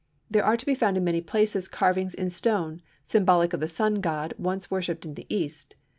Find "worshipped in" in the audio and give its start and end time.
4.71-5.13